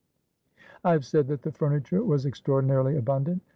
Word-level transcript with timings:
I 0.83 0.93
have 0.93 1.05
said 1.05 1.27
that 1.27 1.43
the 1.43 1.51
furniture 1.51 2.03
was 2.03 2.25
extraordinarily 2.25 2.97
abundant. 2.97 3.43